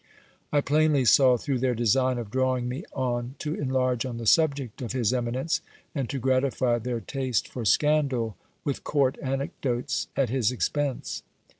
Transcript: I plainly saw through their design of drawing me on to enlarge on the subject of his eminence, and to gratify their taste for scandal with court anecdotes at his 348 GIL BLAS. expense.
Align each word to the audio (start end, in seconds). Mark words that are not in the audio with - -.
I 0.51 0.61
plainly 0.61 1.05
saw 1.05 1.37
through 1.37 1.59
their 1.59 1.75
design 1.75 2.17
of 2.17 2.31
drawing 2.31 2.67
me 2.67 2.83
on 2.91 3.35
to 3.37 3.53
enlarge 3.53 4.03
on 4.03 4.17
the 4.17 4.25
subject 4.25 4.81
of 4.81 4.93
his 4.93 5.13
eminence, 5.13 5.61
and 5.93 6.09
to 6.09 6.17
gratify 6.17 6.79
their 6.79 7.01
taste 7.01 7.47
for 7.47 7.65
scandal 7.65 8.35
with 8.63 8.83
court 8.83 9.19
anecdotes 9.21 10.07
at 10.15 10.31
his 10.31 10.47
348 10.47 10.73
GIL 10.73 10.93
BLAS. 10.93 10.97
expense. 10.97 11.23